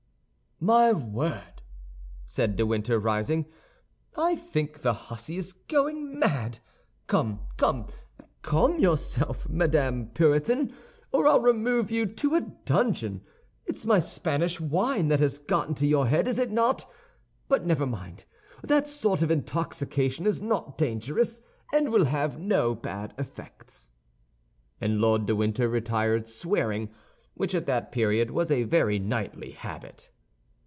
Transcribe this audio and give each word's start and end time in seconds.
"My 0.63 0.93
word," 0.93 1.63
said 2.27 2.55
de 2.55 2.67
Winter, 2.67 2.99
rising, 2.99 3.47
"I 4.15 4.35
think 4.35 4.83
the 4.83 4.93
hussy 4.93 5.37
is 5.37 5.53
going 5.53 6.19
mad! 6.19 6.59
Come, 7.07 7.39
come, 7.57 7.87
calm 8.43 8.77
yourself, 8.77 9.49
Madame 9.49 10.09
Puritan, 10.09 10.71
or 11.11 11.25
I'll 11.25 11.39
remove 11.39 11.89
you 11.89 12.05
to 12.05 12.35
a 12.35 12.41
dungeon. 12.41 13.21
It's 13.65 13.87
my 13.87 13.99
Spanish 13.99 14.59
wine 14.59 15.07
that 15.07 15.19
has 15.19 15.39
got 15.39 15.67
into 15.67 15.87
your 15.87 16.05
head, 16.05 16.27
is 16.27 16.37
it 16.37 16.51
not? 16.51 16.85
But 17.47 17.65
never 17.65 17.87
mind; 17.87 18.25
that 18.61 18.87
sort 18.87 19.23
of 19.23 19.31
intoxication 19.31 20.27
is 20.27 20.43
not 20.43 20.77
dangerous, 20.77 21.41
and 21.73 21.89
will 21.91 22.05
have 22.05 22.37
no 22.39 22.75
bad 22.75 23.15
effects." 23.17 23.89
And 24.79 25.01
Lord 25.01 25.25
de 25.25 25.35
Winter 25.35 25.67
retired 25.67 26.27
swearing, 26.27 26.89
which 27.33 27.55
at 27.55 27.65
that 27.65 27.91
period 27.91 28.29
was 28.29 28.51
a 28.51 28.61
very 28.61 28.99
knightly 28.99 29.53
habit. 29.53 30.11